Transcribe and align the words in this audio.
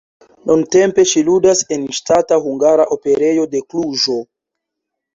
Nuntempe 0.51 1.05
ŝi 1.11 1.23
ludas 1.27 1.61
en 1.77 1.85
Ŝtata 1.99 2.41
Hungara 2.49 2.91
Operejo 2.99 3.49
de 3.55 3.65
Kluĵo. 3.71 4.21